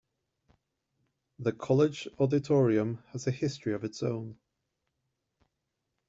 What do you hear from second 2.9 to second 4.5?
has a history of its own.